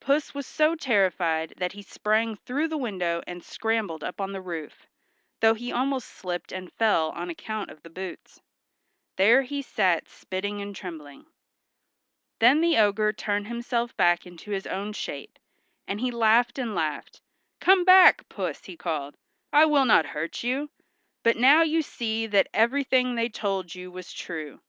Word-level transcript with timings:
Puss 0.00 0.34
was 0.34 0.44
so 0.44 0.74
terrified 0.74 1.54
that 1.58 1.70
he 1.70 1.82
sprang 1.82 2.34
through 2.34 2.66
the 2.66 2.76
window 2.76 3.22
and 3.28 3.44
scrambled 3.44 4.02
up 4.02 4.16
the 4.16 4.40
roof, 4.40 4.88
though 5.38 5.54
he 5.54 5.70
almost 5.70 6.08
slipped 6.08 6.50
and 6.50 6.72
fell 6.72 7.10
on 7.10 7.30
account 7.30 7.70
of 7.70 7.80
the 7.84 7.88
boots. 7.88 8.40
There 9.14 9.42
he 9.42 9.62
sat 9.62 10.08
spitting 10.08 10.60
and 10.60 10.74
trembling. 10.74 11.26
Then 12.40 12.60
the 12.60 12.76
ogre 12.76 13.12
turned 13.12 13.46
himself 13.46 13.96
back 13.96 14.26
into 14.26 14.50
his 14.50 14.66
own 14.66 14.94
shape, 14.94 15.38
and 15.86 16.00
he 16.00 16.10
laughed 16.10 16.58
and 16.58 16.74
laughed. 16.74 17.20
"Come 17.60 17.84
back, 17.84 18.28
Puss," 18.28 18.64
he 18.64 18.76
called, 18.76 19.16
"I 19.52 19.66
will 19.66 19.84
not 19.84 20.06
hurt 20.06 20.42
you; 20.42 20.70
but 21.22 21.36
now 21.36 21.62
you 21.62 21.82
see 21.82 22.26
that 22.26 22.48
everything 22.52 23.14
they 23.14 23.28
told 23.28 23.76
you 23.76 23.92
was 23.92 24.12
true." 24.12 24.60